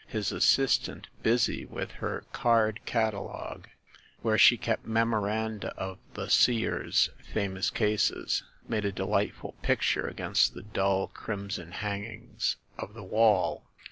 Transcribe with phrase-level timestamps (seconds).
[0.07, 3.67] His assistant, busy with her card catalogue,
[4.23, 10.63] where she kept memoranda of the Seer's famous cases, made a delightful picture against the
[10.63, 13.67] dull crimson hangings of the wall.